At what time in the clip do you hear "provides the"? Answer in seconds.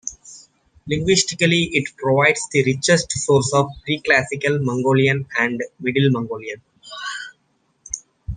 1.95-2.63